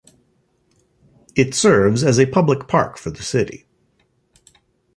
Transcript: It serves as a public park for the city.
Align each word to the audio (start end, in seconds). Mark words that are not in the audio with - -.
It 1.35 1.53
serves 1.53 2.03
as 2.03 2.19
a 2.19 2.25
public 2.25 2.67
park 2.67 2.97
for 2.97 3.11
the 3.11 3.21
city. 3.21 3.67